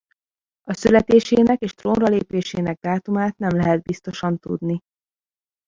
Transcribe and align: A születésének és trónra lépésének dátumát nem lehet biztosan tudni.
A 0.67 0.73
születésének 0.73 1.59
és 1.61 1.73
trónra 1.73 2.07
lépésének 2.07 2.79
dátumát 2.79 3.37
nem 3.37 3.55
lehet 3.57 3.81
biztosan 3.81 4.37
tudni. 4.39 4.79